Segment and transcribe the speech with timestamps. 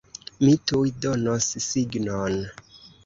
[0.45, 2.41] Mi tuj donos signon!